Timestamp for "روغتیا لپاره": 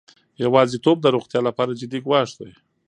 1.15-1.77